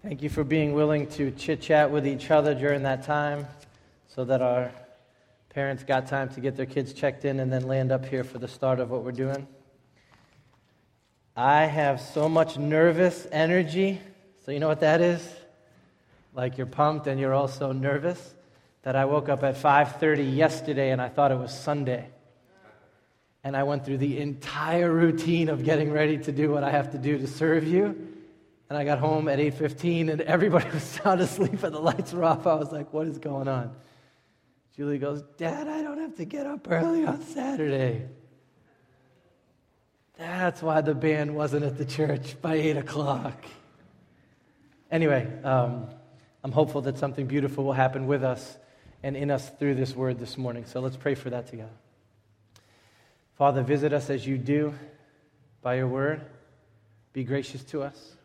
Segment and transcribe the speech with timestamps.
[0.00, 3.48] Thank you for being willing to chit chat with each other during that time
[4.06, 4.70] so that our
[5.48, 8.38] parents got time to get their kids checked in and then land up here for
[8.38, 9.48] the start of what we're doing.
[11.34, 14.00] I have so much nervous energy.
[14.44, 15.28] So, you know what that is?
[16.32, 18.36] Like you're pumped and you're also nervous
[18.82, 22.06] that I woke up at 5:30 yesterday and I thought it was Sunday.
[23.42, 26.92] And I went through the entire routine of getting ready to do what I have
[26.92, 28.14] to do to serve you
[28.68, 32.24] and I got home at 8:15 and everybody was sound asleep and the lights were
[32.24, 32.46] off.
[32.46, 33.74] I was like, "What is going on?"
[34.76, 38.08] Julie goes, "Dad, I don't have to get up early on Saturday."
[40.16, 43.44] That's why the band wasn't at the church by 8 o'clock.
[44.90, 45.86] Anyway, um,
[46.42, 48.56] I'm hopeful that something beautiful will happen with us
[49.02, 50.64] and in us through this word this morning.
[50.64, 51.70] So let's pray for that together.
[53.36, 54.74] Father, visit us as you do
[55.62, 56.22] by your word.
[57.12, 58.17] Be gracious to us.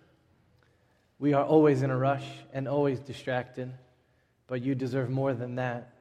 [1.20, 3.72] We are always in a rush and always distracted,
[4.48, 5.94] but you deserve more than that.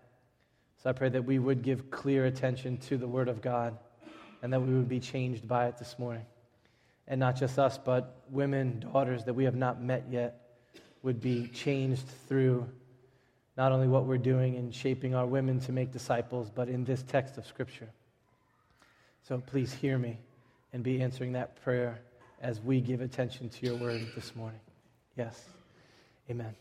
[0.83, 3.78] So I pray that we would give clear attention to the Word of God
[4.42, 6.27] and that we would be changed by it this morning.
[7.06, 10.41] And not just us, but women, daughters that we have not met yet
[11.03, 12.69] would be changed through
[13.56, 17.03] not only what we're doing in shaping our women to make disciples, but in this
[17.03, 17.91] text of Scripture.
[19.22, 20.19] So please hear me
[20.72, 22.00] and be answering that prayer
[22.41, 24.59] as we give attention to your word this morning.
[25.17, 25.39] Yes.
[26.31, 26.55] Amen.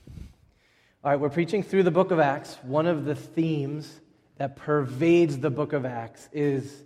[1.03, 2.57] All right, we're preaching through the book of Acts.
[2.63, 4.01] One of the themes
[4.37, 6.83] that pervades the book of Acts is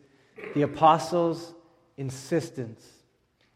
[0.53, 1.53] the apostles'
[1.97, 2.85] insistence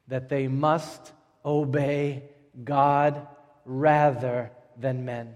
[0.07, 1.11] that they must
[1.45, 2.23] obey
[2.63, 3.27] God
[3.63, 5.35] rather than men.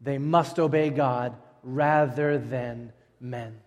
[0.00, 3.60] They must obey God rather than men.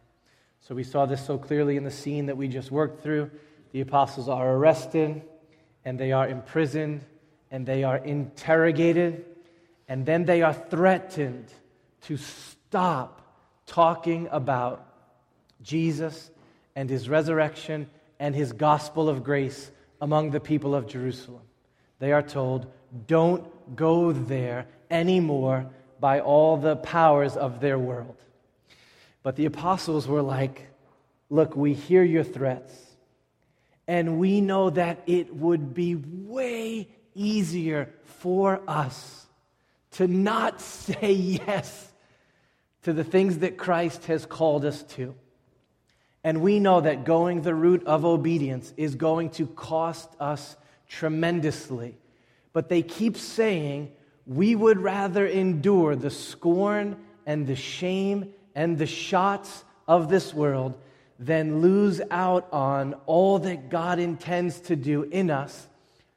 [0.60, 3.32] So we saw this so clearly in the scene that we just worked through.
[3.72, 5.22] The apostles are arrested
[5.86, 7.06] and they are imprisoned
[7.52, 9.26] and they are interrogated,
[9.88, 11.52] and then they are threatened
[12.04, 13.22] to stop
[13.66, 14.86] talking about
[15.62, 16.30] Jesus
[16.76, 17.90] and his resurrection
[18.20, 21.42] and his gospel of grace among the people of Jerusalem.
[22.00, 22.68] They are told,
[23.08, 25.68] don't go there anymore
[26.00, 28.18] by all the powers of their world.
[29.24, 30.68] But the apostles were like,
[31.32, 32.74] Look, we hear your threats,
[33.88, 39.26] and we know that it would be way easier for us
[39.92, 41.92] to not say yes
[42.84, 45.16] to the things that Christ has called us to.
[46.24, 50.56] And we know that going the route of obedience is going to cost us
[50.88, 51.98] tremendously.
[52.54, 53.92] But they keep saying,
[54.26, 60.80] we would rather endure the scorn and the shame and the shots of this world
[61.20, 65.68] than lose out on all that God intends to do in us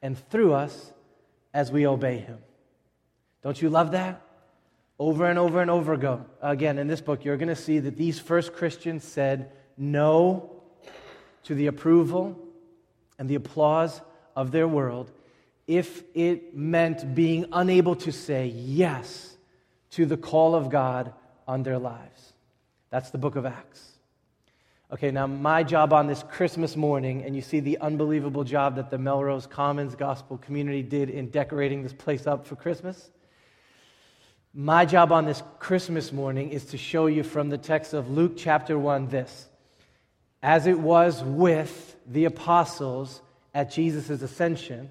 [0.02, 0.92] and through us
[1.52, 2.38] as we obey Him.
[3.42, 4.22] Don't you love that?
[4.98, 6.24] Over and over and over ago.
[6.42, 10.50] Again, in this book, you're going to see that these first Christians said no
[11.44, 12.36] to the approval
[13.18, 14.00] and the applause
[14.34, 15.10] of their world
[15.66, 19.36] if it meant being unable to say yes
[19.90, 21.12] to the call of God
[21.46, 22.32] on their lives.
[22.90, 23.97] That's the book of Acts.
[24.90, 28.88] Okay, now my job on this Christmas morning, and you see the unbelievable job that
[28.88, 33.10] the Melrose Commons Gospel community did in decorating this place up for Christmas.
[34.54, 38.32] My job on this Christmas morning is to show you from the text of Luke
[38.34, 39.48] chapter 1 this.
[40.42, 43.20] As it was with the apostles
[43.52, 44.88] at Jesus' ascension,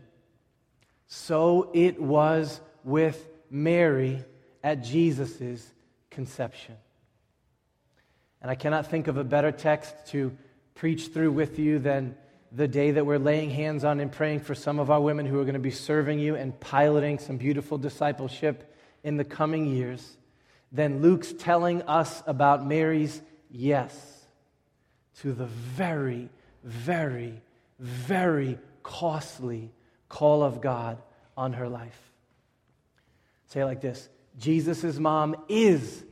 [1.08, 4.24] so it was with Mary
[4.64, 5.72] at Jesus'
[6.12, 6.76] conception.
[8.42, 10.36] And I cannot think of a better text to
[10.76, 12.16] preach through with you than
[12.52, 15.40] the day that we're laying hands on and praying for some of our women who
[15.40, 20.18] are going to be serving you and piloting some beautiful discipleship in the coming years,
[20.72, 24.26] than Luke's telling us about Mary's yes
[25.22, 26.30] to the very,
[26.64, 27.42] very,
[27.80, 29.72] very costly
[30.10, 31.02] call of God
[31.36, 32.00] on her life.
[33.48, 36.04] Say it like this Jesus' mom is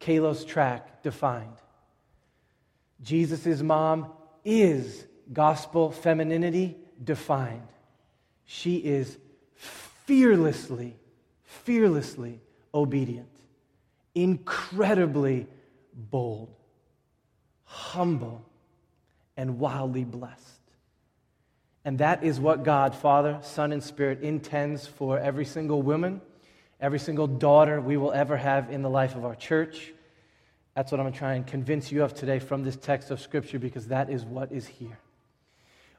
[0.00, 1.56] Kalos track defined.
[3.02, 4.12] Jesus' mom
[4.44, 7.66] is gospel femininity defined.
[8.44, 9.16] She is
[9.54, 10.96] fearlessly,
[11.44, 12.40] fearlessly
[12.74, 13.30] obedient,
[14.14, 15.46] incredibly
[15.94, 16.54] bold,
[17.64, 18.44] humble,
[19.36, 20.46] and wildly blessed.
[21.84, 26.20] And that is what God, Father, Son, and Spirit intends for every single woman,
[26.80, 29.92] every single daughter we will ever have in the life of our church
[30.80, 33.20] that's what I'm going to try and convince you of today from this text of
[33.20, 34.98] Scripture because that is what is here.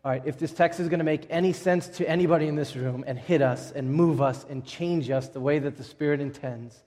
[0.04, 2.76] All right, if this text is going to make any sense to anybody in this
[2.76, 6.20] room and hit us and move us and change us the way that the Spirit
[6.20, 6.82] intends,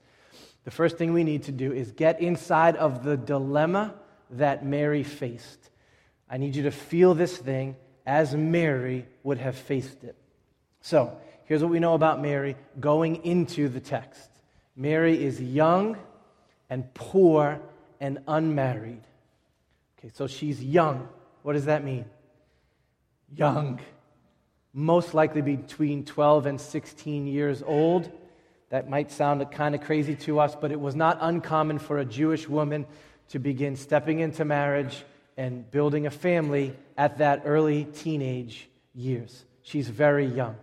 [0.65, 3.93] the first thing we need to do is get inside of the dilemma
[4.31, 5.69] that Mary faced.
[6.29, 10.17] I need you to feel this thing as Mary would have faced it.
[10.81, 14.29] So, here's what we know about Mary going into the text
[14.75, 15.97] Mary is young
[16.69, 17.61] and poor
[17.99, 19.03] and unmarried.
[19.99, 21.07] Okay, so she's young.
[21.43, 22.05] What does that mean?
[23.33, 23.79] Young.
[24.73, 28.11] Most likely between 12 and 16 years old.
[28.69, 32.05] That might sound kind of crazy to us, but it was not uncommon for a
[32.05, 32.85] Jewish woman
[33.29, 35.03] to begin stepping into marriage
[35.37, 39.45] and building a family at that early teenage years.
[39.61, 40.55] She's very young.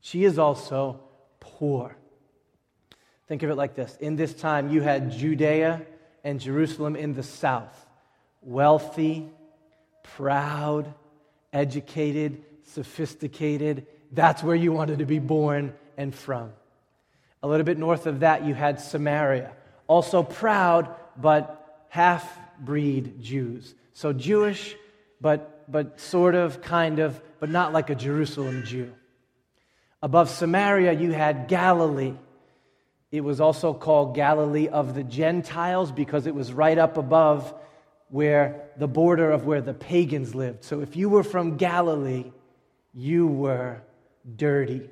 [0.00, 1.00] She is also
[1.40, 1.96] poor.
[3.26, 5.82] Think of it like this In this time, you had Judea
[6.24, 7.86] and Jerusalem in the south,
[8.42, 9.28] wealthy,
[10.02, 10.92] proud,
[11.52, 13.86] educated, sophisticated.
[14.12, 16.52] That's where you wanted to be born and from.
[17.42, 19.52] A little bit north of that, you had Samaria,
[19.86, 23.74] also proud, but half breed Jews.
[23.94, 24.76] So Jewish,
[25.20, 28.92] but, but sort of, kind of, but not like a Jerusalem Jew.
[30.02, 32.14] Above Samaria, you had Galilee.
[33.10, 37.54] It was also called Galilee of the Gentiles because it was right up above
[38.10, 40.64] where the border of where the pagans lived.
[40.64, 42.32] So if you were from Galilee,
[42.92, 43.82] you were
[44.36, 44.88] dirty.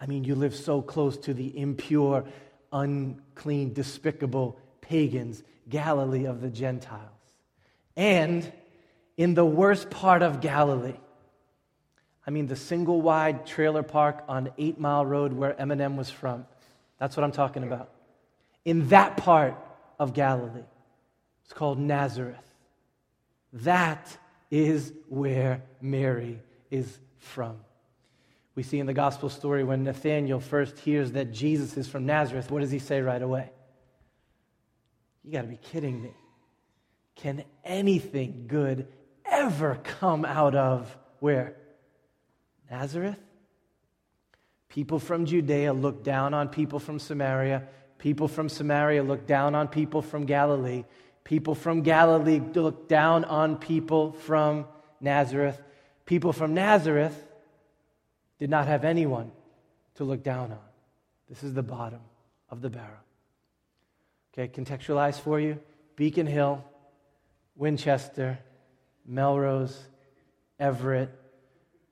[0.00, 2.24] I mean, you lived so close to the impure,
[2.72, 7.02] unclean, despicable pagans, Galilee of the Gentiles.
[7.96, 8.50] And
[9.16, 10.96] in the worst part of Galilee,
[12.26, 16.46] I mean, the single wide trailer park on Eight Mile Road where Eminem was from.
[16.98, 17.90] That's what I'm talking about.
[18.64, 19.56] In that part
[19.98, 20.62] of Galilee,
[21.44, 22.36] it's called Nazareth.
[23.52, 24.16] That
[24.50, 26.40] is where Mary
[26.70, 27.56] is from.
[28.54, 32.50] We see in the gospel story when Nathanael first hears that Jesus is from Nazareth,
[32.50, 33.50] what does he say right away?
[35.24, 36.12] You got to be kidding me.
[37.14, 38.88] Can anything good
[39.24, 41.56] ever come out of where?
[42.70, 43.18] Nazareth?
[44.78, 47.64] People from Judea look down on people from Samaria.
[47.98, 50.84] People from Samaria look down on people from Galilee.
[51.24, 54.66] People from Galilee look down on people from
[55.00, 55.60] Nazareth.
[56.06, 57.26] People from Nazareth
[58.38, 59.32] did not have anyone
[59.96, 60.68] to look down on.
[61.28, 62.02] This is the bottom
[62.48, 63.02] of the barrel.
[64.32, 65.58] Okay, contextualize for you
[65.96, 66.64] Beacon Hill,
[67.56, 68.38] Winchester,
[69.04, 69.76] Melrose,
[70.60, 71.10] Everett,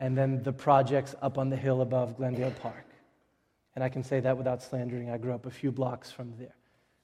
[0.00, 2.86] and then the projects up on the hill above Glendale Park.
[3.74, 5.10] And I can say that without slandering.
[5.10, 6.54] I grew up a few blocks from there.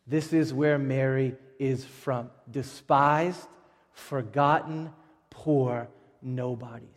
[0.07, 3.47] This is where Mary is from despised,
[3.93, 4.91] forgotten,
[5.31, 5.89] poor
[6.21, 6.89] nobodies.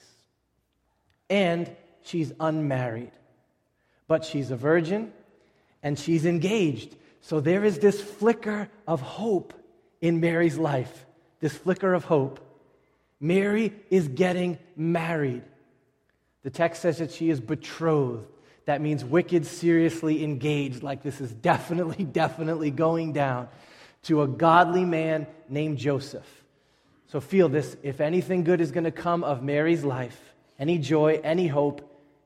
[1.29, 1.69] And
[2.03, 3.11] she's unmarried,
[4.07, 5.11] but she's a virgin
[5.83, 6.95] and she's engaged.
[7.21, 9.53] So there is this flicker of hope
[10.01, 11.05] in Mary's life,
[11.39, 12.39] this flicker of hope.
[13.19, 15.43] Mary is getting married.
[16.45, 18.27] The text says that she is betrothed.
[18.65, 23.47] That means wicked, seriously engaged, like this is definitely, definitely going down
[24.03, 26.27] to a godly man named Joseph.
[27.07, 31.19] So feel this if anything good is going to come of Mary's life, any joy,
[31.23, 31.81] any hope,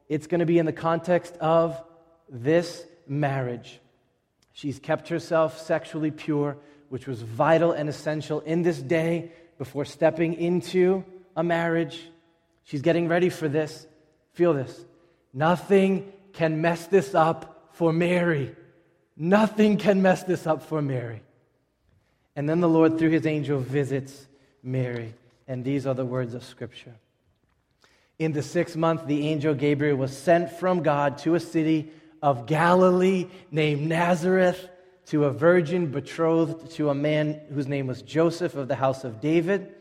[0.09, 1.81] it's going to be in the context of
[2.27, 3.79] this marriage.
[4.51, 6.57] She's kept herself sexually pure,
[6.89, 11.05] which was vital and essential in this day before stepping into
[11.37, 12.01] a marriage.
[12.65, 13.85] She's getting ready for this.
[14.39, 14.85] Feel this.
[15.33, 18.55] Nothing can mess this up for Mary.
[19.17, 21.21] Nothing can mess this up for Mary.
[22.37, 24.29] And then the Lord, through his angel, visits
[24.63, 25.13] Mary.
[25.45, 26.95] And these are the words of Scripture.
[28.17, 31.91] In the sixth month, the angel Gabriel was sent from God to a city
[32.21, 34.69] of Galilee named Nazareth
[35.07, 39.19] to a virgin betrothed to a man whose name was Joseph of the house of
[39.19, 39.75] David.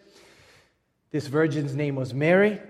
[1.13, 2.61] This virgin's name was Mary.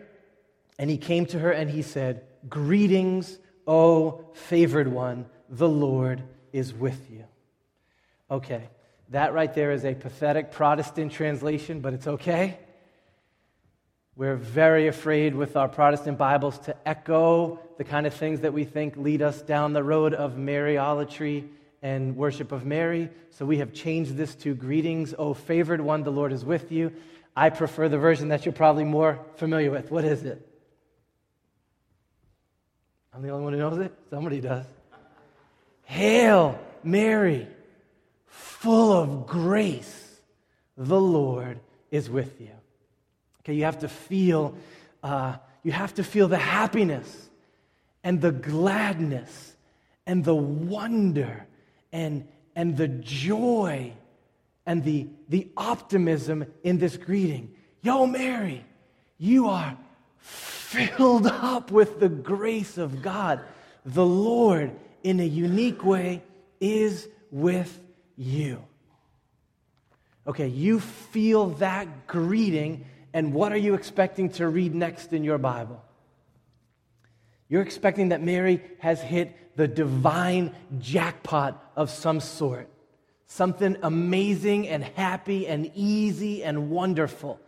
[0.78, 6.72] And he came to her and he said, Greetings, O favored one, the Lord is
[6.72, 7.24] with you.
[8.30, 8.68] Okay,
[9.10, 12.58] that right there is a pathetic Protestant translation, but it's okay.
[14.16, 18.64] We're very afraid with our Protestant Bibles to echo the kind of things that we
[18.64, 21.48] think lead us down the road of Mariolatry
[21.82, 23.10] and worship of Mary.
[23.30, 26.92] So we have changed this to Greetings, O favored one, the Lord is with you.
[27.36, 29.92] I prefer the version that you're probably more familiar with.
[29.92, 30.47] What is it?
[33.18, 33.92] I'm the only one who knows it?
[34.10, 34.64] Somebody does.
[35.82, 37.48] Hail, Mary,
[38.28, 40.20] full of grace,
[40.76, 41.58] the Lord
[41.90, 42.52] is with you.
[43.40, 44.54] Okay, you have to feel
[45.02, 45.34] uh,
[45.64, 47.28] you have to feel the happiness
[48.04, 49.56] and the gladness
[50.06, 51.44] and the wonder
[51.90, 53.94] and, and the joy
[54.64, 57.52] and the, the optimism in this greeting.
[57.82, 58.64] Yo, Mary,
[59.18, 59.76] you are
[60.68, 63.40] filled up with the grace of God.
[63.84, 64.72] The Lord,
[65.02, 66.22] in a unique way,
[66.60, 67.80] is with
[68.16, 68.62] you.
[70.26, 72.84] Okay, you feel that greeting,
[73.14, 75.82] and what are you expecting to read next in your Bible?
[77.48, 82.68] You're expecting that Mary has hit the divine jackpot of some sort.
[83.26, 87.40] Something amazing and happy and easy and wonderful.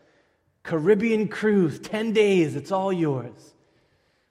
[0.63, 3.55] Caribbean cruise, 10 days, it's all yours.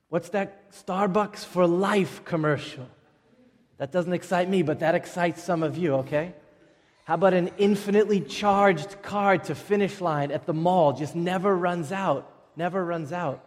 [0.09, 2.88] What's that Starbucks for life commercial?
[3.77, 6.33] That doesn't excite me, but that excites some of you, okay?
[7.05, 10.93] How about an infinitely charged card to finish line at the mall?
[10.93, 12.31] Just never runs out.
[12.55, 13.43] Never runs out.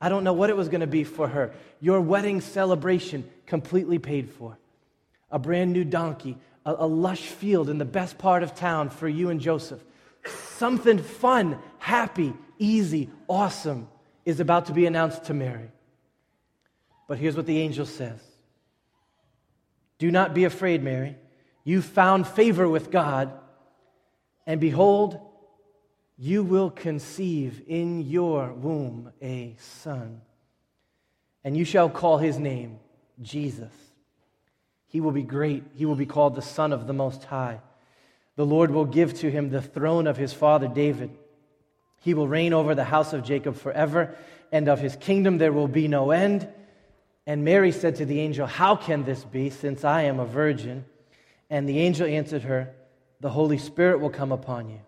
[0.00, 1.52] I don't know what it was going to be for her.
[1.80, 4.56] Your wedding celebration completely paid for.
[5.30, 9.08] A brand new donkey, a, a, lush field in the best part of town for
[9.08, 9.82] you and Joseph.
[10.60, 13.88] Something fun, happy, easy, awesome
[14.26, 15.70] is about to be announced to Mary.
[17.08, 18.20] But here's what the angel says
[19.96, 21.16] Do not be afraid, Mary.
[21.64, 23.32] You found favor with God,
[24.46, 25.18] and behold,
[26.18, 30.20] you will conceive in your womb a son,
[31.42, 32.80] and you shall call his name
[33.22, 33.72] Jesus.
[34.88, 35.64] He will be great.
[35.74, 37.60] He will be called the Son of the Most High.
[38.40, 41.10] The Lord will give to him the throne of his father David.
[42.00, 44.16] He will reign over the house of Jacob forever,
[44.50, 46.48] and of his kingdom there will be no end.
[47.26, 50.86] And Mary said to the angel, How can this be, since I am a virgin?
[51.50, 52.72] And the angel answered her,
[53.20, 54.80] The Holy Spirit will come upon you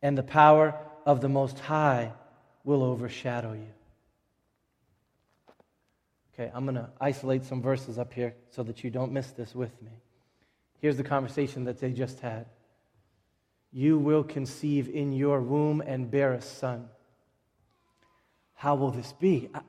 [0.00, 2.12] and the power of the Most High
[2.62, 3.72] will overshadow you.
[6.32, 9.52] Okay, I'm going to isolate some verses up here so that you don't miss this
[9.52, 10.01] with me.
[10.82, 12.46] Here's the conversation that they just had
[13.70, 16.88] You will conceive in your womb and bear a son.
[18.54, 19.48] How will this be?
[19.54, 19.60] I,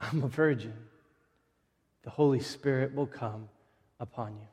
[0.00, 0.74] I'm a virgin.
[2.02, 3.48] The Holy Spirit will come
[4.00, 4.48] upon you.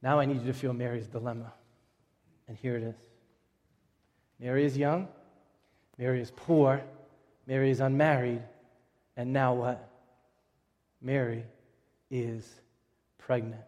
[0.00, 1.52] Now I need you to feel Mary's dilemma.
[2.48, 2.94] And here it is
[4.38, 5.08] Mary is young,
[5.98, 6.82] Mary is poor,
[7.46, 8.42] Mary is unmarried,
[9.16, 9.88] and now what?
[11.02, 11.44] Mary
[12.10, 12.60] is
[13.20, 13.62] pregnant.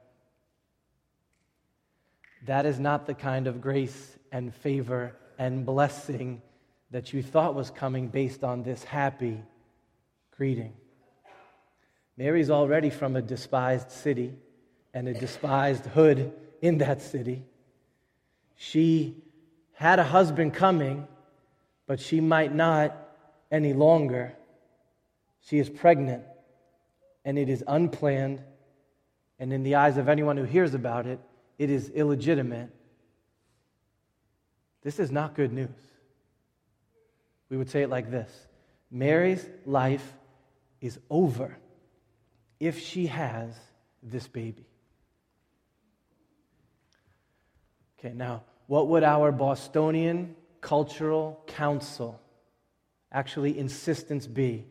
[2.47, 6.43] That is not the kind of grace and favor and blessing
[6.91, 9.43] that you thought was coming based on this happy
[10.37, 10.75] greeting.
[12.17, 14.35] Mary's already from a despised city
[14.93, 17.45] and a despised hood in that city.
[18.57, 19.17] She
[19.73, 21.09] had a husband coming,
[21.87, 22.97] but she might not
[23.51, 24.35] any longer.
[25.41, 26.25] She is pregnant,
[27.25, 28.43] and it is unplanned,
[29.43, 31.19] and in the eyes of anyone who hears about it,
[31.59, 32.71] it is illegitimate.
[34.85, 35.69] This is not good news.
[37.49, 38.31] We would say it like this
[38.89, 40.13] Mary's life
[40.81, 41.59] is over
[42.61, 43.53] if she has
[44.01, 44.69] this baby.
[47.99, 52.21] Okay, now, what would our Bostonian cultural council
[53.11, 54.67] actually insistence be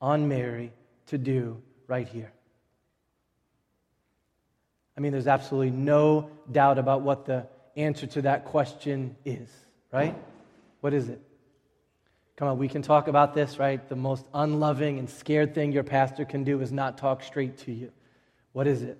[0.00, 0.72] on Mary
[1.08, 2.32] to do right here?
[4.96, 9.48] I mean, there's absolutely no doubt about what the answer to that question is,
[9.92, 10.16] right?
[10.80, 11.20] What is it?
[12.36, 13.86] Come on, we can talk about this, right?
[13.88, 17.72] The most unloving and scared thing your pastor can do is not talk straight to
[17.72, 17.92] you.
[18.52, 18.98] What is it?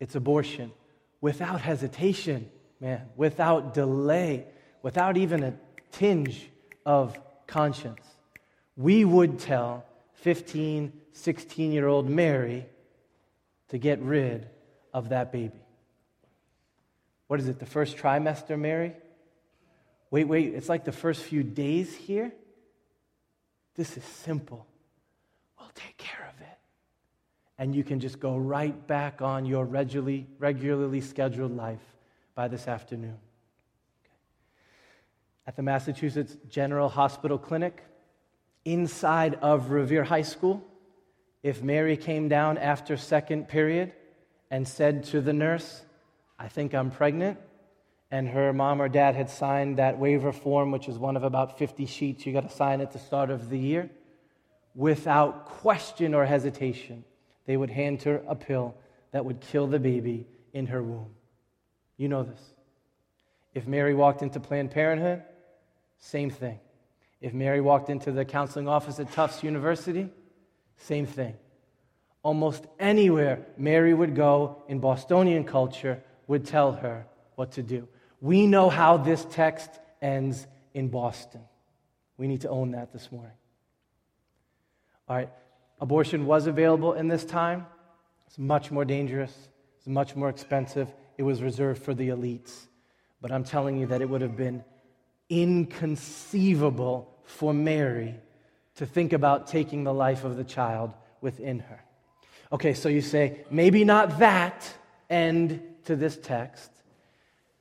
[0.00, 0.72] It's abortion
[1.20, 4.46] without hesitation man, without delay,
[4.82, 5.54] without even a
[5.90, 6.48] tinge
[6.86, 8.04] of conscience,
[8.76, 9.84] we would tell
[10.14, 12.66] 15, 16 year old Mary
[13.68, 14.48] to get rid
[14.92, 15.60] of that baby.
[17.26, 18.94] What is it, the first trimester, Mary?
[20.10, 22.32] Wait, wait, it's like the first few days here?
[23.74, 24.66] This is simple.
[25.58, 26.58] We'll take care of it.
[27.58, 31.82] And you can just go right back on your regularly, regularly scheduled life
[32.34, 33.18] by this afternoon.
[34.04, 34.14] Okay.
[35.46, 37.84] At the Massachusetts General Hospital Clinic,
[38.64, 40.64] inside of Revere High School,
[41.42, 43.92] if Mary came down after second period
[44.50, 45.82] and said to the nurse,
[46.38, 47.38] I think I'm pregnant,
[48.10, 51.58] and her mom or dad had signed that waiver form, which is one of about
[51.58, 53.90] 50 sheets you got to sign at the start of the year,
[54.74, 57.04] without question or hesitation,
[57.46, 58.74] they would hand her a pill
[59.12, 61.10] that would kill the baby in her womb.
[61.96, 62.40] You know this.
[63.54, 65.22] If Mary walked into Planned Parenthood
[65.98, 66.58] same thing.
[67.20, 70.08] If Mary walked into the counseling office at Tufts University,
[70.76, 71.34] same thing.
[72.22, 77.06] Almost anywhere Mary would go in Bostonian culture would tell her
[77.36, 77.88] what to do.
[78.20, 79.70] We know how this text
[80.02, 81.40] ends in Boston.
[82.16, 83.32] We need to own that this morning.
[85.08, 85.30] All right,
[85.80, 87.66] abortion was available in this time.
[88.26, 89.32] It's much more dangerous,
[89.78, 90.92] it's much more expensive.
[91.16, 92.66] It was reserved for the elites.
[93.20, 94.62] But I'm telling you that it would have been
[95.28, 98.14] inconceivable for Mary
[98.76, 101.82] to think about taking the life of the child within her.
[102.50, 104.72] Okay, so you say, maybe not that
[105.10, 106.70] end to this text,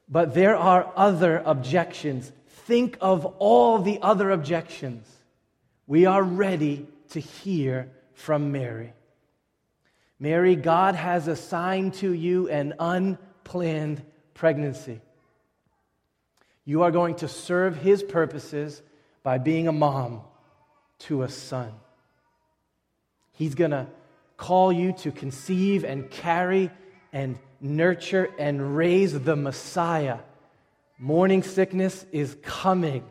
[0.08, 2.32] but there are other objections.
[2.48, 5.10] Think of all the other objections.
[5.88, 8.94] We are ready to hear from Mary.
[10.20, 14.04] Mary, God has assigned to you an unplanned
[14.34, 15.02] pregnancy.
[16.66, 18.82] You are going to serve his purposes
[19.24, 20.22] by being a mom
[21.00, 21.72] to a son.
[23.34, 23.88] He's going to
[24.38, 26.72] call you to conceive and carry
[27.12, 30.20] and nurture and raise the Messiah.
[31.00, 33.04] Morning sickness is coming,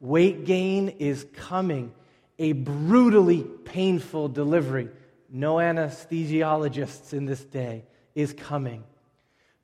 [0.00, 1.92] weight gain is coming,
[2.38, 4.88] a brutally painful delivery.
[5.30, 7.84] No anesthesiologists in this day
[8.14, 8.84] is coming.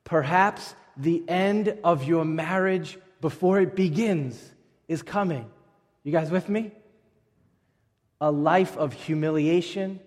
[0.03, 4.53] Perhaps the end of your marriage before it begins
[4.87, 5.49] is coming.
[6.03, 6.71] You guys with me?
[8.19, 9.99] A life of humiliation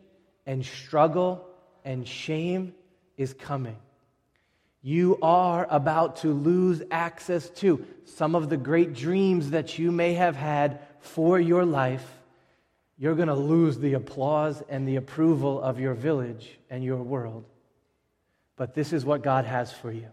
[0.47, 1.47] and struggle
[1.85, 2.75] and shame
[3.17, 3.77] is coming.
[4.83, 10.15] You are about to lose access to some of the great dreams that you may
[10.15, 12.07] have had for your life.
[12.99, 17.45] You're going to lose the applause and the approval of your village and your world.
[18.57, 20.09] But this is what God has for you.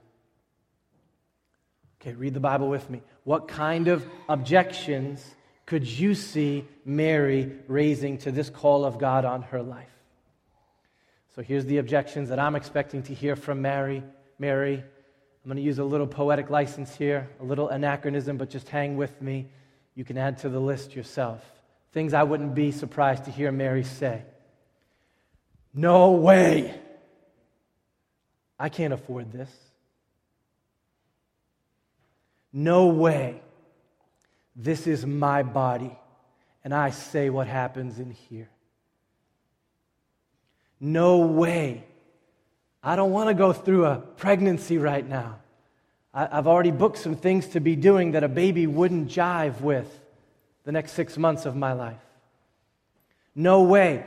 [2.01, 3.01] Okay, read the Bible with me.
[3.23, 5.23] What kind of objections
[5.65, 9.87] could you see Mary raising to this call of God on her life?
[11.35, 14.03] So here's the objections that I'm expecting to hear from Mary.
[14.39, 18.69] Mary, I'm going to use a little poetic license here, a little anachronism, but just
[18.69, 19.47] hang with me.
[19.95, 21.43] You can add to the list yourself.
[21.91, 24.23] Things I wouldn't be surprised to hear Mary say.
[25.73, 26.79] No way.
[28.57, 29.51] I can't afford this.
[32.51, 33.41] No way.
[34.55, 35.97] This is my body,
[36.63, 38.49] and I say what happens in here.
[40.79, 41.83] No way.
[42.81, 45.39] I don't want to go through a pregnancy right now.
[46.13, 49.99] I, have already booked some things to be doing that a baby wouldn't jive with
[50.63, 51.99] the next six months of my life.
[53.35, 54.05] No way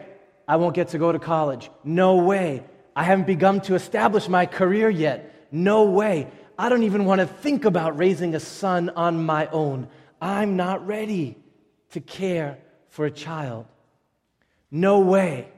[0.48, 1.70] I won't get to go to college.
[1.84, 2.64] No way
[2.96, 5.48] I haven't begun to establish my career yet.
[5.52, 9.88] No way I don't even want to think about raising a son on my own.
[10.20, 11.36] I'm not ready
[11.90, 12.58] to care
[12.88, 13.66] for a child.
[14.70, 15.48] No way.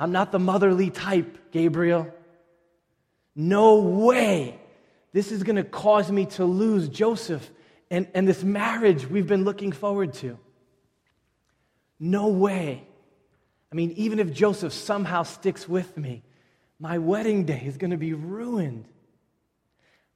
[0.00, 2.12] I'm not the motherly type, Gabriel.
[3.36, 4.58] No way.
[5.12, 7.48] This is going to cause me to lose Joseph
[7.90, 10.38] and, and this marriage we've been looking forward to.
[11.98, 12.82] No way.
[13.70, 16.22] I mean, even if Joseph somehow sticks with me,
[16.78, 18.86] my wedding day is going to be ruined.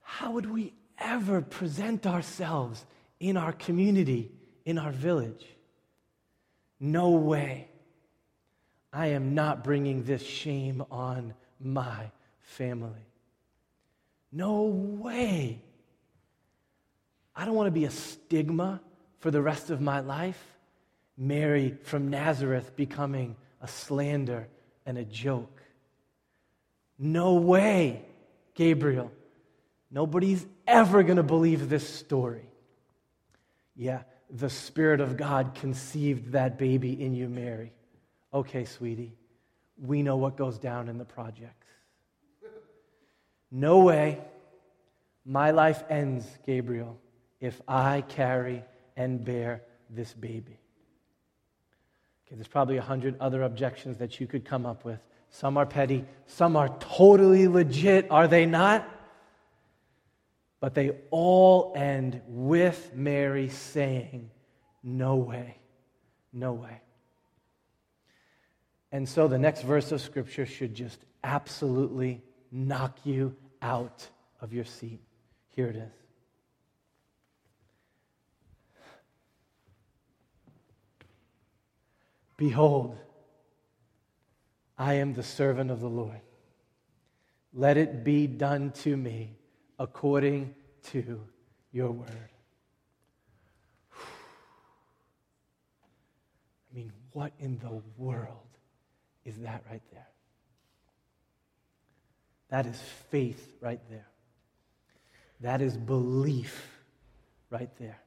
[0.01, 2.87] How would we ever present ourselves
[3.21, 4.33] in our community,
[4.65, 5.45] in our village?
[6.81, 7.69] No way.
[8.95, 13.09] I am not bringing this shame on my family.
[14.31, 15.61] No way.
[17.35, 18.81] I don't want to be a stigma
[19.19, 20.41] for the rest of my life.
[21.19, 24.47] Mary from Nazareth becoming a slander
[24.87, 25.61] and a joke.
[26.97, 28.05] No way,
[28.55, 29.11] Gabriel.
[29.91, 32.49] Nobody's ever going to believe this story.
[33.75, 37.73] Yeah, the Spirit of God conceived that baby in you, Mary.
[38.35, 39.15] Okay, sweetie,
[39.81, 41.69] we know what goes down in the projects.
[43.53, 44.21] No way
[45.25, 46.99] my life ends, Gabriel,
[47.41, 48.65] if I carry
[48.97, 50.59] and bear this baby.
[52.27, 54.99] Okay, there's probably a hundred other objections that you could come up with.
[55.31, 58.89] Some are petty, some are totally legit, are they not?
[60.61, 64.31] But they all end with Mary saying,
[64.83, 65.59] No way,
[66.33, 66.81] no way.
[68.95, 74.09] And so the next verse of Scripture should just absolutely knock you out
[74.41, 75.01] of your seat.
[75.49, 75.93] Here it is.
[82.37, 82.97] Behold,
[84.79, 86.21] I am the servant of the Lord.
[87.53, 89.33] Let it be done to me
[89.77, 90.55] according
[90.93, 91.21] to
[91.73, 92.31] your word.
[96.71, 98.54] I mean, what in the world
[99.25, 100.07] is that right there?
[102.49, 104.07] That is faith right there.
[105.41, 106.83] That is belief
[107.51, 107.99] right there.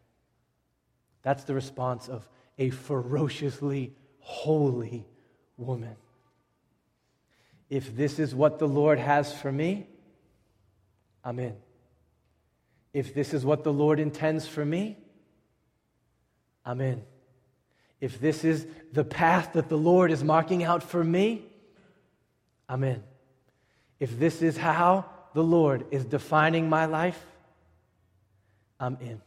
[1.21, 2.27] That's the response of
[2.57, 5.05] a ferociously holy
[5.57, 5.95] woman.
[7.69, 9.87] If this is what the Lord has for me,
[11.23, 11.55] I'm in.
[12.93, 14.97] If this is what the Lord intends for me,
[16.65, 17.03] I'm in.
[17.99, 21.43] If this is the path that the Lord is marking out for me,
[22.69, 23.03] I'm in.
[23.99, 27.19] If this is how the Lord is defining my life,
[28.79, 29.21] I'm in.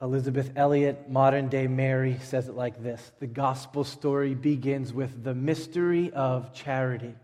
[0.00, 5.34] Elisabeth Elliot, modern day Mary, says it like this The gospel story begins with the
[5.34, 7.14] mystery of charity.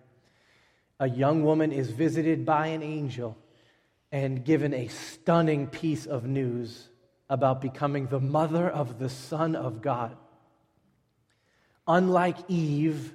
[1.00, 3.36] A young woman is visited by an angel
[4.12, 6.88] and given a stunning piece of news
[7.30, 10.16] about becoming the mother of the Son of God.
[11.86, 13.12] Unlike Eve,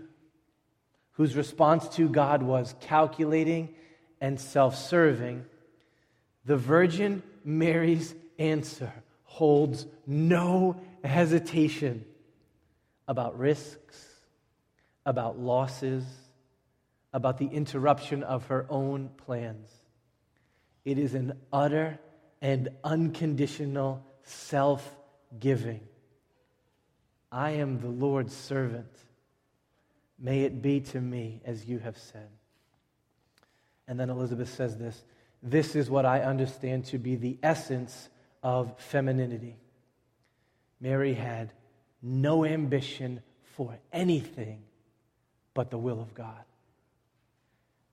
[1.14, 3.76] whose response to God was calculating
[4.20, 5.46] and self serving,
[6.46, 8.92] the Virgin Mary's answer
[9.24, 12.06] holds no hesitation
[13.08, 14.08] about risks,
[15.06, 16.04] about losses,
[17.12, 19.70] about the interruption of her own plans.
[20.86, 22.00] It is an utter
[22.44, 24.96] and unconditional self
[25.40, 25.80] giving.
[27.32, 28.92] I am the Lord's servant.
[30.20, 32.28] May it be to me as you have said.
[33.88, 35.04] And then Elizabeth says this
[35.42, 38.10] This is what I understand to be the essence
[38.44, 39.56] of femininity.
[40.82, 41.54] Mary had
[42.02, 43.22] no ambition
[43.56, 44.64] for anything
[45.54, 46.44] but the will of God.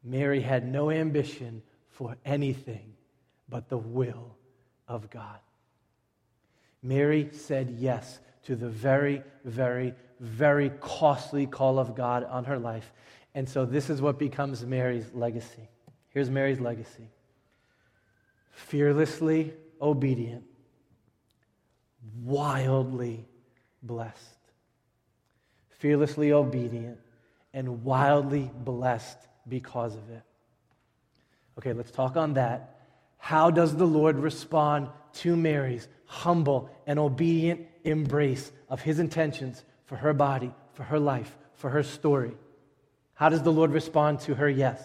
[0.03, 2.95] Mary had no ambition for anything
[3.49, 4.37] but the will
[4.91, 5.39] of God.
[6.83, 12.93] Mary said yes to the very, very, very costly call of God on her life.
[13.35, 15.69] And so this is what becomes Mary's legacy.
[16.11, 17.09] Here's Mary's legacy
[18.51, 20.45] fearlessly obedient,
[22.23, 23.25] wildly
[23.83, 24.37] blessed.
[25.79, 26.99] Fearlessly obedient
[27.55, 29.17] and wildly blessed
[29.49, 30.23] because of it.
[31.59, 32.80] Okay, let's talk on that.
[33.21, 39.97] How does the Lord respond to Mary's humble and obedient embrace of his intentions for
[39.97, 42.33] her body, for her life, for her story?
[43.15, 44.83] How does the Lord respond to her yes?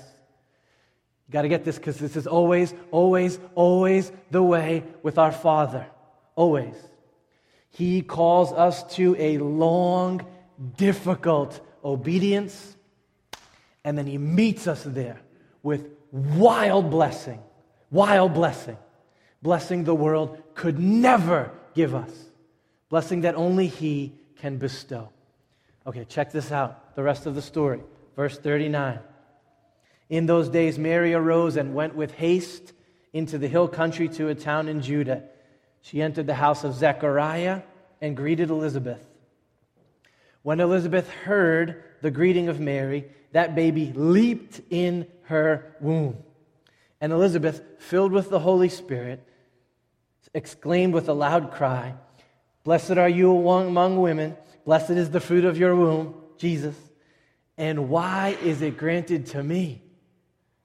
[1.28, 5.32] You got to get this because this is always, always, always the way with our
[5.32, 5.88] Father.
[6.36, 6.76] Always.
[7.72, 10.26] He calls us to a long,
[10.78, 12.76] difficult obedience,
[13.84, 15.20] and then He meets us there
[15.64, 17.40] with wild blessing.
[17.92, 18.78] Wild blessing.
[19.42, 22.12] Blessing the world could never give us.
[22.90, 25.10] Blessing that only He can bestow.
[25.88, 26.96] Okay, check this out.
[26.96, 27.82] The rest of the story.
[28.16, 29.00] Verse 39.
[30.10, 32.74] In those days, Mary arose and went with haste
[33.14, 35.24] into the hill country to a town in Judah.
[35.82, 37.62] She entered the house of Zechariah
[38.02, 39.06] and greeted Elizabeth.
[40.42, 46.18] When Elizabeth heard the greeting of Mary, that baby leaped in her womb.
[47.06, 49.24] And Elizabeth, filled with the Holy Spirit,
[50.34, 51.94] exclaimed with a loud cry,
[52.64, 56.76] Blessed are you among women, blessed is the fruit of your womb, Jesus.
[57.58, 59.84] And why is it granted to me?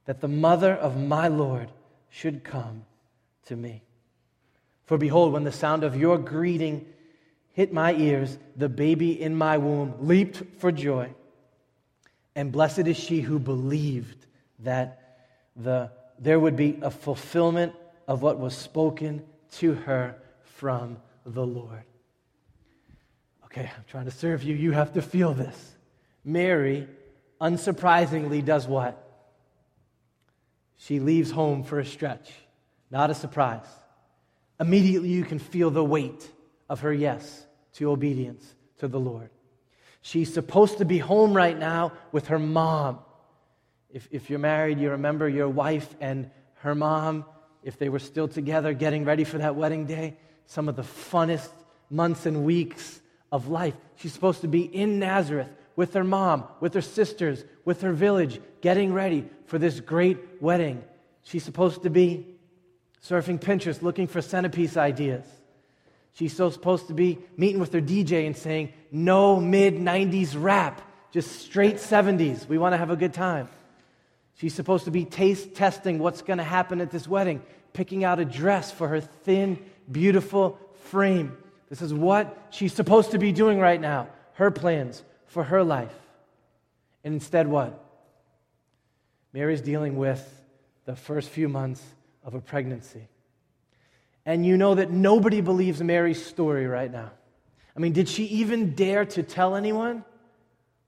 [0.05, 1.71] that the mother of my Lord
[2.09, 2.83] should come
[3.45, 3.81] to me.
[4.85, 6.85] For behold, when the sound of your greeting
[7.53, 11.13] hit my ears, the baby in my womb leaped for joy.
[12.35, 14.25] And blessed is she who believed
[14.59, 15.19] that
[15.55, 17.73] the, there would be a fulfillment
[18.07, 19.23] of what was spoken
[19.57, 21.83] to her from the Lord.
[23.45, 24.55] Okay, I'm trying to serve you.
[24.55, 25.75] You have to feel this.
[26.23, 26.87] Mary,
[27.41, 29.11] unsurprisingly, does what?
[30.81, 32.31] she leaves home for a stretch.
[32.89, 33.67] Not a surprise.
[34.59, 36.27] Immediately, you can feel the weight
[36.69, 39.29] of her yes to obedience to the Lord.
[40.01, 42.97] She's supposed to be home right now with her mom.
[43.93, 47.25] If, if you're married, you remember your wife and her mom,
[47.63, 51.49] if they were still together getting ready for that wedding day, some of the funnest
[51.89, 53.01] months and weeks
[53.31, 53.75] of life.
[53.97, 58.41] She's supposed to be in Nazareth with her mom, with her sisters, with her village,
[58.61, 60.83] getting ready for this great wedding.
[61.23, 62.25] She's supposed to be
[63.03, 65.25] surfing Pinterest looking for centerpiece ideas.
[66.13, 70.81] She's so supposed to be meeting with her DJ and saying, no mid 90s rap,
[71.11, 72.47] just straight 70s.
[72.47, 73.47] We want to have a good time.
[74.41, 78.19] She's supposed to be taste testing what's going to happen at this wedding, picking out
[78.19, 81.37] a dress for her thin, beautiful frame
[81.69, 85.93] This is what she's supposed to be doing right now, her plans for her life.
[87.03, 87.85] And instead, what?
[89.31, 90.43] Mary's dealing with
[90.85, 91.83] the first few months
[92.23, 93.07] of a pregnancy.
[94.25, 97.11] And you know that nobody believes Mary's story right now.
[97.77, 100.03] I mean, did she even dare to tell anyone?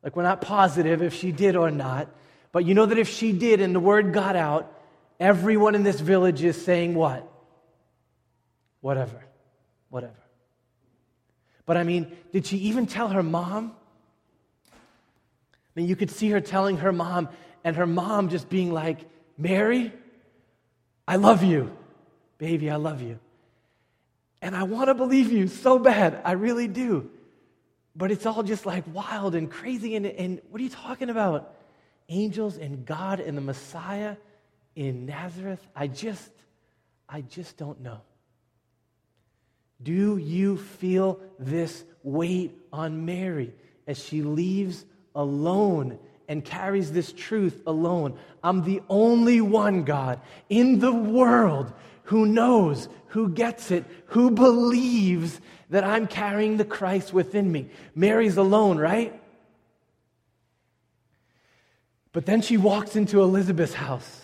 [0.01, 2.09] Like, we're not positive if she did or not.
[2.53, 4.71] But you know that if she did and the word got out,
[5.19, 7.27] everyone in this village is saying what?
[8.79, 9.25] Whatever.
[9.89, 10.13] Whatever.
[11.65, 13.73] But I mean, did she even tell her mom?
[14.71, 14.71] I
[15.75, 17.29] mean, you could see her telling her mom,
[17.63, 18.99] and her mom just being like,
[19.37, 19.91] Mary,
[21.07, 21.75] I love you.
[22.37, 23.17] Baby, I love you.
[24.43, 26.21] And I want to believe you so bad.
[26.23, 27.09] I really do.
[27.95, 29.95] But it's all just like wild and crazy.
[29.95, 31.55] And, and what are you talking about?
[32.13, 34.15] Angels and God and the Messiah
[34.75, 35.65] in Nazareth?
[35.75, 36.31] I just,
[37.09, 38.01] I just don't know.
[39.81, 43.53] Do you feel this weight on Mary
[43.87, 48.17] as she leaves alone and carries this truth alone?
[48.43, 51.73] I'm the only one, God, in the world
[52.03, 57.69] who knows, who gets it, who believes that I'm carrying the Christ within me.
[57.95, 59.19] Mary's alone, right?
[62.13, 64.21] But then she walks into Elizabeth's house.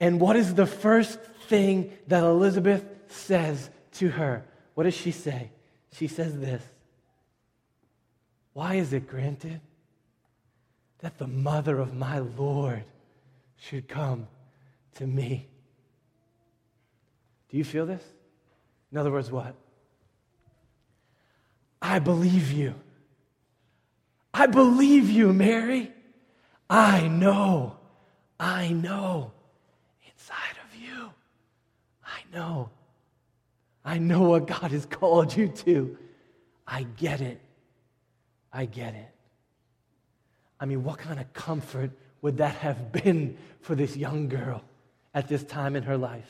[0.00, 1.18] And what is the first
[1.48, 4.44] thing that Elizabeth says to her.
[4.74, 5.50] What does she say?
[5.92, 6.62] She says this
[8.52, 9.60] Why is it granted
[11.00, 12.84] that the mother of my Lord
[13.58, 14.28] should come
[14.96, 15.46] to me?
[17.48, 18.02] Do you feel this?
[18.90, 19.54] In other words, what?
[21.80, 22.74] I believe you.
[24.34, 25.92] I believe you, Mary.
[26.68, 27.76] I know.
[28.38, 29.32] I know.
[30.06, 31.10] Inside of you,
[32.04, 32.70] I know
[33.86, 35.96] I know what God has called you to.
[36.66, 37.40] I get it.
[38.52, 39.08] I get it.
[40.58, 44.64] I mean, what kind of comfort would that have been for this young girl
[45.14, 46.28] at this time in her life?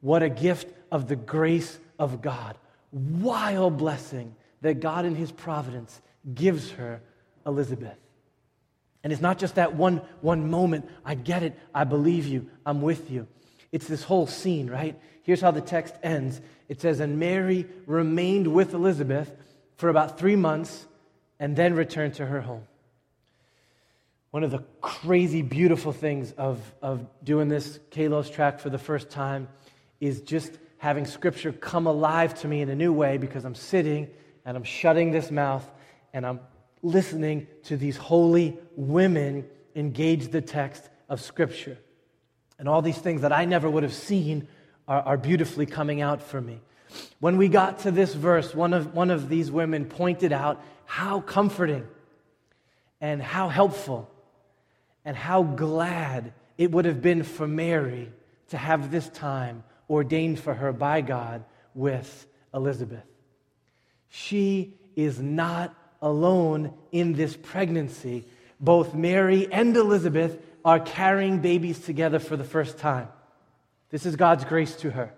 [0.00, 2.56] What a gift of the grace of God.
[2.92, 6.00] Wild blessing that God in His providence
[6.34, 7.02] gives her,
[7.44, 7.98] Elizabeth.
[9.04, 10.88] And it's not just that one, one moment.
[11.04, 11.58] I get it.
[11.74, 12.50] I believe you.
[12.66, 13.26] I'm with you.
[13.70, 14.98] It's this whole scene, right?
[15.22, 19.34] Here's how the text ends it says, And Mary remained with Elizabeth
[19.76, 20.86] for about three months
[21.38, 22.64] and then returned to her home.
[24.30, 29.08] One of the crazy, beautiful things of, of doing this Kalos track for the first
[29.08, 29.48] time
[30.00, 34.08] is just having Scripture come alive to me in a new way because I'm sitting
[34.44, 35.68] and I'm shutting this mouth
[36.12, 36.40] and I'm
[36.82, 41.78] listening to these holy women engage the text of Scripture.
[42.58, 44.48] And all these things that I never would have seen
[44.86, 46.60] are, are beautifully coming out for me.
[47.20, 51.20] When we got to this verse, one of, one of these women pointed out how
[51.20, 51.86] comforting
[53.00, 54.10] and how helpful
[55.04, 58.10] and how glad it would have been for Mary
[58.48, 63.04] to have this time ordained for her by God with Elizabeth.
[64.08, 68.26] She is not alone in this pregnancy.
[68.60, 73.08] Both Mary and Elizabeth are carrying babies together for the first time.
[73.90, 75.12] This is God's grace to her.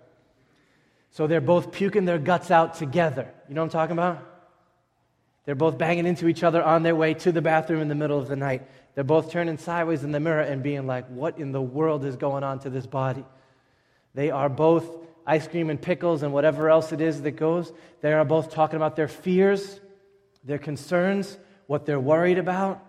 [1.11, 3.31] So they're both puking their guts out together.
[3.49, 4.27] You know what I'm talking about?
[5.45, 8.19] They're both banging into each other on their way to the bathroom in the middle
[8.19, 8.67] of the night.
[8.95, 12.15] They're both turning sideways in the mirror and being like, What in the world is
[12.15, 13.25] going on to this body?
[14.13, 14.85] They are both
[15.25, 17.71] ice cream and pickles and whatever else it is that goes.
[18.01, 19.79] They are both talking about their fears,
[20.43, 22.83] their concerns, what they're worried about.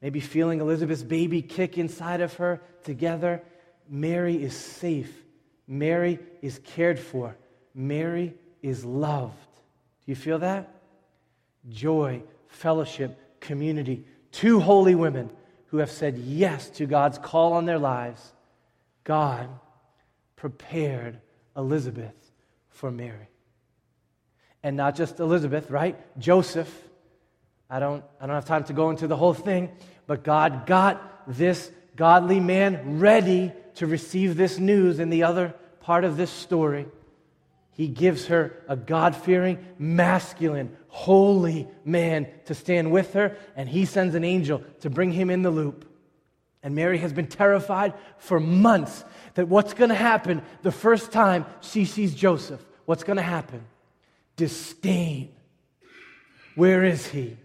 [0.00, 3.42] Maybe feeling Elizabeth's baby kick inside of her together.
[3.88, 5.12] Mary is safe.
[5.66, 7.36] Mary is cared for.
[7.74, 9.34] Mary is loved.
[10.04, 10.74] Do you feel that?
[11.68, 14.04] Joy, fellowship, community.
[14.32, 15.30] Two holy women
[15.66, 18.32] who have said yes to God's call on their lives.
[19.04, 19.48] God
[20.36, 21.20] prepared
[21.56, 22.14] Elizabeth
[22.68, 23.28] for Mary.
[24.62, 25.96] And not just Elizabeth, right?
[26.18, 26.72] Joseph.
[27.70, 29.70] I don't, I don't have time to go into the whole thing,
[30.06, 36.04] but God got this godly man ready to receive this news in the other part
[36.04, 36.86] of this story.
[37.72, 43.84] He gives her a God fearing, masculine, holy man to stand with her, and he
[43.84, 45.84] sends an angel to bring him in the loop.
[46.62, 51.46] And Mary has been terrified for months that what's going to happen the first time
[51.60, 52.60] she sees Joseph?
[52.84, 53.64] What's going to happen?
[54.38, 55.30] Disdain.
[56.54, 57.36] Where is he?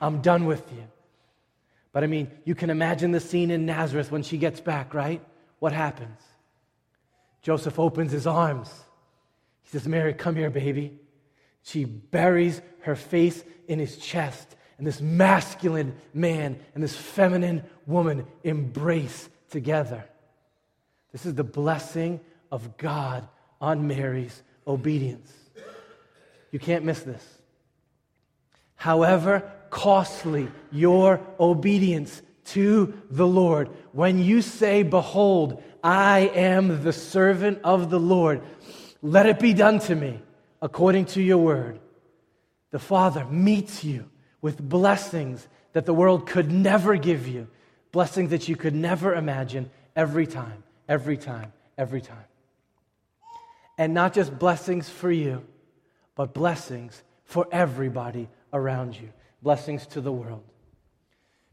[0.00, 0.84] I'm done with you.
[1.92, 5.24] But I mean, you can imagine the scene in Nazareth when she gets back, right?
[5.58, 6.20] What happens?
[7.42, 8.68] Joseph opens his arms.
[9.62, 10.98] He says, Mary, come here, baby.
[11.62, 18.26] She buries her face in his chest, and this masculine man and this feminine woman
[18.42, 20.04] embrace together.
[21.12, 23.26] This is the blessing of God
[23.60, 25.32] on Mary's obedience.
[26.54, 27.42] You can't miss this.
[28.76, 37.58] However costly your obedience to the Lord, when you say, Behold, I am the servant
[37.64, 38.40] of the Lord,
[39.02, 40.20] let it be done to me
[40.62, 41.80] according to your word.
[42.70, 44.08] The Father meets you
[44.40, 47.48] with blessings that the world could never give you,
[47.90, 52.28] blessings that you could never imagine every time, every time, every time.
[53.76, 55.44] And not just blessings for you,
[56.14, 60.44] but blessings for everybody around you, blessings to the world.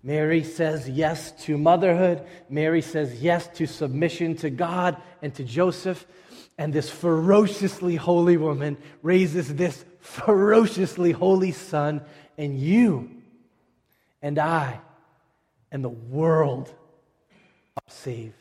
[0.04, 2.26] Mary says yes to motherhood.
[2.50, 6.06] Mary says yes to submission to God and to Joseph.
[6.58, 12.02] And this ferociously holy woman raises this ferociously holy son.
[12.38, 13.12] And you
[14.22, 14.80] and I
[15.72, 16.74] and the world
[17.78, 18.34] are saved.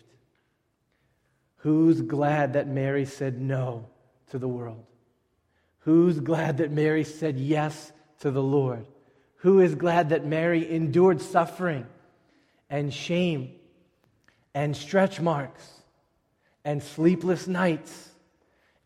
[1.59, 3.87] Who's glad that Mary said no
[4.31, 4.85] to the world?
[5.81, 8.87] Who's glad that Mary said yes to the Lord?
[9.37, 11.87] Who is glad that Mary endured suffering
[12.69, 13.53] and shame
[14.55, 15.69] and stretch marks
[16.65, 18.11] and sleepless nights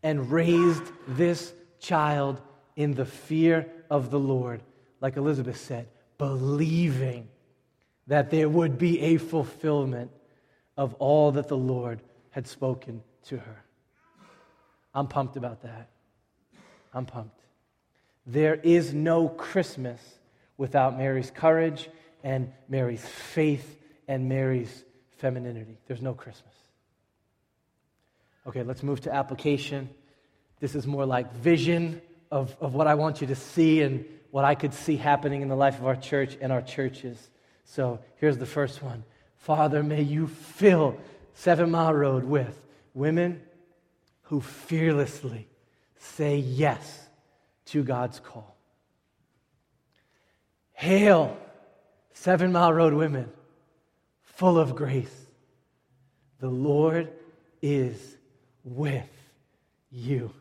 [0.01, 2.41] and raised this child
[2.75, 4.61] in the fear of the Lord,
[5.01, 7.27] like Elizabeth said, believing
[8.07, 10.11] that there would be a fulfillment
[10.77, 13.63] of all that the Lord had spoken to her.
[14.93, 15.89] I'm pumped about that.
[16.95, 17.41] I'm pumped.
[18.25, 20.01] There is no Christmas
[20.57, 21.89] without Mary's courage
[22.23, 23.77] and Mary's faith
[24.07, 24.83] and Mary's
[25.17, 25.77] femininity.
[25.87, 26.53] There's no Christmas.
[28.47, 29.89] Okay, let's move to application.
[30.59, 34.45] This is more like vision of, of what I want you to see and what
[34.45, 37.29] I could see happening in the life of our church and our churches.
[37.65, 39.03] So here's the first one
[39.37, 40.97] Father, may you fill
[41.33, 43.41] Seven Mile Road with women
[44.23, 45.47] who fearlessly
[45.97, 47.07] say yes
[47.65, 48.55] to God's call.
[50.73, 51.37] Hail,
[52.13, 53.29] Seven Mile Road women,
[54.21, 55.25] full of grace.
[56.39, 57.11] The Lord
[57.61, 58.17] is
[58.63, 59.09] with
[59.89, 60.31] you.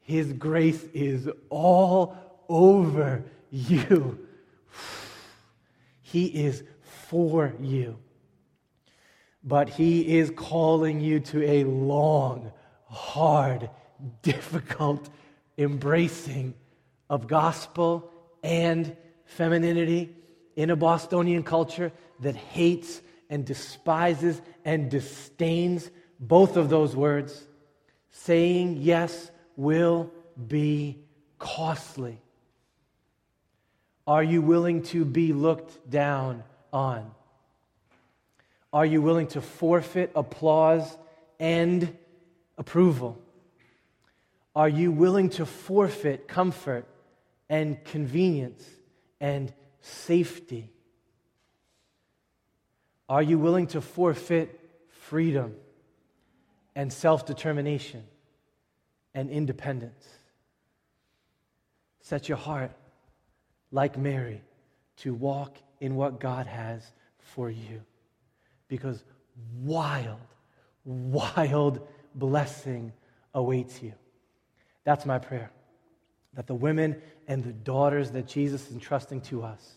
[0.00, 2.16] His grace is all
[2.48, 4.26] over you.
[6.02, 7.96] He is for you.
[9.44, 12.50] But He is calling you to a long,
[12.86, 13.70] hard,
[14.22, 15.08] difficult
[15.58, 16.54] embracing
[17.08, 18.10] of gospel
[18.42, 20.14] and femininity
[20.56, 27.46] in a Bostonian culture that hates and despises and disdains both of those words,
[28.10, 30.10] saying yes will
[30.48, 30.98] be
[31.38, 32.20] costly.
[34.06, 37.10] Are you willing to be looked down on?
[38.72, 40.96] Are you willing to forfeit applause
[41.38, 41.96] and
[42.58, 43.20] approval?
[44.54, 46.86] Are you willing to forfeit comfort
[47.48, 48.64] and convenience
[49.20, 50.70] and safety?
[53.08, 54.58] Are you willing to forfeit
[54.88, 55.54] freedom
[56.74, 58.04] and self determination
[59.14, 60.06] and independence?
[62.00, 62.72] Set your heart,
[63.70, 64.42] like Mary,
[64.98, 66.82] to walk in what God has
[67.18, 67.82] for you.
[68.68, 69.04] Because
[69.62, 70.18] wild,
[70.84, 72.92] wild blessing
[73.32, 73.92] awaits you.
[74.84, 75.50] That's my prayer
[76.34, 79.74] that the women and the daughters that Jesus is entrusting to us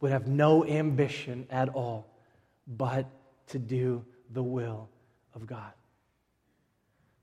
[0.00, 2.06] would have no ambition at all
[2.66, 3.06] but
[3.48, 4.88] to do the will
[5.34, 5.72] of God.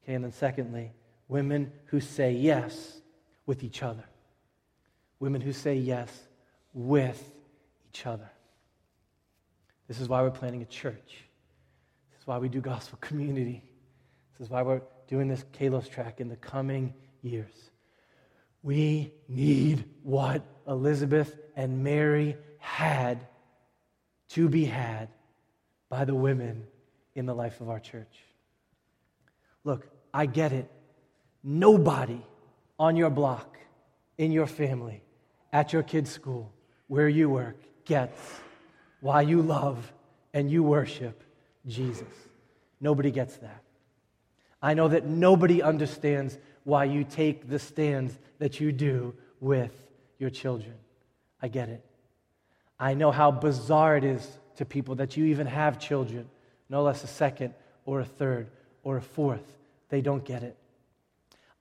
[0.04, 0.91] Okay, and then secondly,
[1.28, 2.99] women who say yes
[3.45, 4.04] with each other.
[5.19, 6.10] Women who say yes
[6.73, 7.34] with
[7.89, 8.30] each other.
[9.88, 11.23] This is why we're planning a church.
[12.12, 13.63] This is why we do gospel community.
[14.34, 16.93] This is why we're doing this Kalos track in the coming
[17.26, 17.71] years.
[18.63, 23.28] We need what Elizabeth and Mary had
[24.30, 25.09] to be had
[25.89, 26.65] by the women
[27.13, 28.17] in the life of our church.
[29.63, 30.71] Look, I get it.
[31.43, 32.21] Nobody
[32.80, 33.57] on your block,
[34.17, 35.03] in your family,
[35.53, 36.51] at your kid's school,
[36.88, 38.39] where you work, gets
[38.99, 39.91] why you love
[40.34, 41.23] and you worship
[41.67, 42.07] Jesus.
[42.82, 43.63] Nobody gets that.
[44.61, 49.72] I know that nobody understands why you take the stands that you do with
[50.20, 50.74] your children.
[51.41, 51.86] I get it.
[52.78, 56.28] I know how bizarre it is to people that you even have children,
[56.68, 57.53] no less a second
[57.86, 58.47] or a third
[58.84, 59.55] or a fourth.
[59.89, 60.57] They don't get it.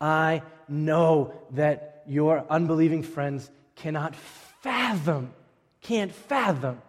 [0.00, 5.32] I know that your unbelieving friends cannot fathom,
[5.80, 6.80] can't fathom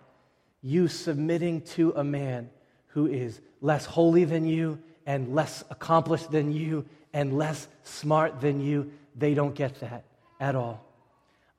[0.62, 2.50] you submitting to a man
[2.88, 6.86] who is less holy than you and less accomplished than you
[7.16, 8.92] and less smart than you.
[9.16, 10.04] They don't get that
[10.40, 10.86] at all.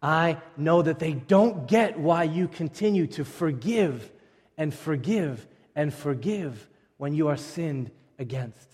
[0.03, 4.13] I know that they don't get why you continue to forgive
[4.59, 5.45] and forgive
[5.75, 8.69] and forgive when you are sinned against.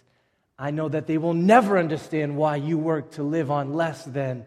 [0.59, 4.45] I know that they will never understand why you work to live on less than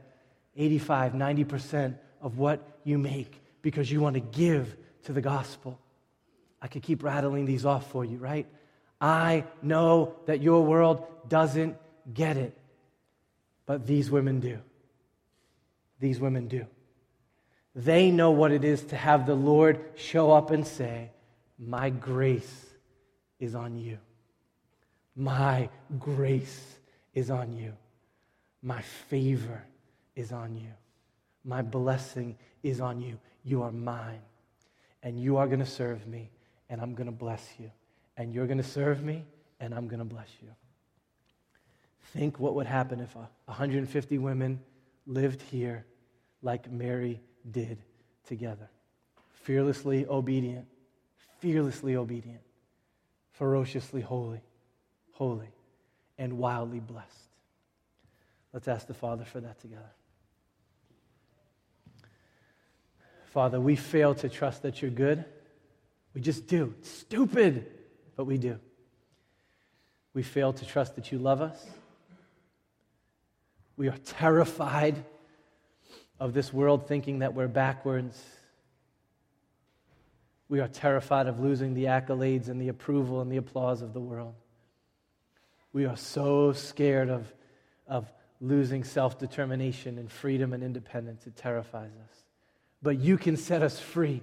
[0.58, 4.76] 85, 90% of what you make because you want to give
[5.06, 5.80] to the gospel.
[6.62, 8.46] I could keep rattling these off for you, right?
[9.00, 11.78] I know that your world doesn't
[12.14, 12.58] get it,
[13.66, 14.60] but these women do.
[16.00, 16.66] These women do.
[17.74, 21.12] They know what it is to have the Lord show up and say,
[21.58, 22.66] My grace
[23.40, 23.98] is on you.
[25.16, 26.78] My grace
[27.14, 27.74] is on you.
[28.62, 29.64] My favor
[30.16, 30.72] is on you.
[31.44, 33.20] My blessing is on you.
[33.44, 34.22] You are mine.
[35.04, 36.32] And you are going to serve me,
[36.70, 37.70] and I'm going to bless you.
[38.18, 39.24] And you're going to serve me,
[39.60, 40.50] and I'm going to bless you.
[42.14, 44.62] Think what would happen if 150 women
[45.06, 45.86] lived here
[46.42, 47.78] like Mary did
[48.26, 48.70] together.
[49.34, 50.68] Fearlessly obedient,
[51.40, 52.42] fearlessly obedient,
[53.32, 54.42] ferociously holy,
[55.12, 55.50] holy,
[56.18, 57.30] and wildly blessed.
[58.54, 59.92] Let's ask the Father for that together.
[63.26, 65.26] Father, we fail to trust that you're good.
[66.14, 66.74] We just do.
[66.80, 67.70] It's stupid,
[68.16, 68.58] but we do.
[70.14, 71.66] We fail to trust that you love us.
[73.78, 75.04] We are terrified
[76.20, 78.22] of this world thinking that we're backwards.
[80.48, 84.00] We are terrified of losing the accolades and the approval and the applause of the
[84.00, 84.36] world.
[85.74, 87.34] We are so scared of,
[87.88, 91.28] of losing self determination and freedom and independence.
[91.28, 92.24] It terrifies us.
[92.82, 94.22] But you can set us free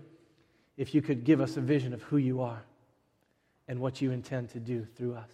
[0.77, 2.63] if you could give us a vision of who you are
[3.69, 5.31] and what you intend to do through us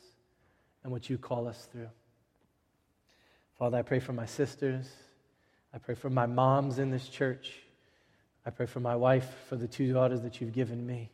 [0.82, 1.88] and what you call us through.
[3.58, 4.88] Father, I pray for my sisters.
[5.74, 7.54] I pray for my moms in this church.
[8.46, 11.10] I pray for my wife, for the two daughters that you've given me.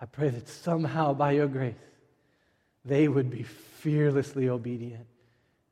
[0.00, 1.74] I pray that somehow, by your grace,
[2.86, 5.06] they would be fearlessly obedient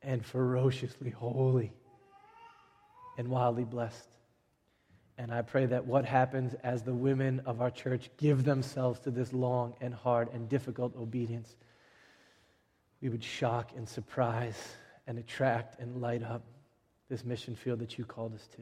[0.03, 1.73] and ferociously holy
[3.17, 4.07] and wildly blessed.
[5.17, 9.11] And I pray that what happens as the women of our church give themselves to
[9.11, 11.55] this long and hard and difficult obedience,
[13.01, 14.75] we would shock and surprise
[15.07, 16.43] and attract and light up
[17.09, 18.61] this mission field that you called us to.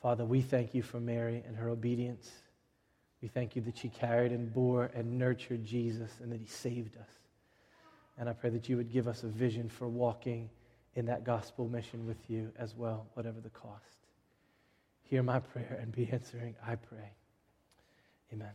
[0.00, 2.30] Father, we thank you for Mary and her obedience.
[3.20, 6.96] We thank you that she carried and bore and nurtured Jesus and that he saved
[6.96, 7.08] us.
[8.18, 10.50] And I pray that you would give us a vision for walking
[10.94, 14.06] in that gospel mission with you as well, whatever the cost.
[15.04, 17.12] Hear my prayer and be answering, I pray.
[18.32, 18.52] Amen.